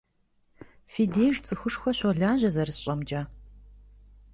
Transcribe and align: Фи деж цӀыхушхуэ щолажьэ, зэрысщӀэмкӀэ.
Фи 0.91 1.03
деж 1.15 1.35
цӀыхушхуэ 1.45 1.91
щолажьэ, 1.97 2.49
зэрысщӀэмкӀэ. 2.55 3.21